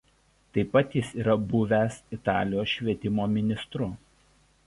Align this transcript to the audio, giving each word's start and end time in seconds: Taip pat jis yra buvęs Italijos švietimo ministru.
Taip 0.53 0.69
pat 0.75 0.87
jis 0.95 1.09
yra 1.23 1.35
buvęs 1.51 1.99
Italijos 2.17 2.73
švietimo 2.79 3.27
ministru. 3.37 3.93